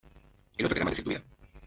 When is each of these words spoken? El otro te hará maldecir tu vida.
El 0.57 0.65
otro 0.65 0.73
te 0.73 0.79
hará 0.79 0.85
maldecir 0.85 1.03
tu 1.03 1.09
vida. 1.11 1.23